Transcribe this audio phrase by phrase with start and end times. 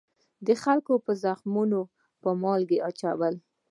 [0.45, 1.79] د خلکو په زخمونو
[2.21, 3.35] به مالګې اچول.